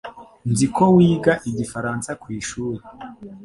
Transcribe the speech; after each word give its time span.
Nzi 0.51 0.65
ko 0.75 0.83
wiga 0.95 1.33
igifaransa 1.49 2.09
kwishuri. 2.21 2.81